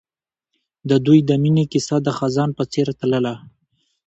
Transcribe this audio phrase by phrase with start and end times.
[0.89, 3.35] د دوی د مینې کیسه د خزان په څېر تلله.